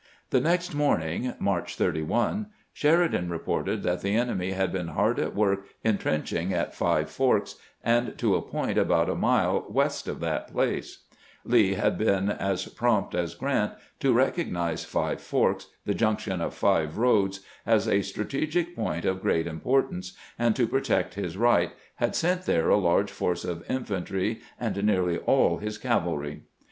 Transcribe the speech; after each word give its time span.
The 0.31 0.39
next 0.41 0.73
morning 0.73 1.35
(March 1.37 1.75
31) 1.75 2.47
Sheridan 2.73 3.29
reported 3.29 3.83
that 3.83 4.01
the 4.01 4.15
enemy 4.15 4.49
had 4.53 4.71
been 4.71 4.87
hard 4.87 5.19
at 5.19 5.35
work 5.35 5.67
intrenching 5.83 6.51
at 6.51 6.73
Five 6.73 7.07
Forks 7.07 7.57
and 7.83 8.17
to 8.17 8.35
a 8.35 8.41
point 8.41 8.79
about 8.79 9.11
a 9.11 9.15
mile 9.15 9.63
west 9.69 10.07
of 10.07 10.19
that 10.21 10.51
place. 10.51 11.03
430 11.43 11.45
CAMPAIGNING 11.45 11.45
WITH 11.45 11.69
GEANT 11.69 11.69
Lee 11.69 11.83
had 11.83 11.97
been 11.99 12.35
as 12.51 12.65
prompt 12.69 13.13
as 13.13 13.35
Grant 13.35 13.73
to 13.99 14.11
recognize 14.11 14.83
Five 14.83 15.21
Forks, 15.21 15.67
the 15.85 15.93
junction 15.93 16.41
of 16.41 16.55
five 16.55 16.97
roads, 16.97 17.41
as 17.67 17.87
a 17.87 18.01
strategic 18.01 18.75
point 18.75 19.05
of 19.05 19.21
great 19.21 19.45
importance, 19.45 20.13
and 20.39 20.55
to 20.55 20.65
protect 20.65 21.13
his 21.13 21.37
right 21.37 21.73
had 21.97 22.15
sent 22.15 22.47
there 22.47 22.69
a 22.71 22.75
large 22.77 23.11
force 23.11 23.45
of 23.45 23.63
infantry 23.69 24.41
and 24.59 24.83
nearly 24.83 25.19
all 25.19 25.59
his 25.59 25.77
cavalry. 25.77 26.41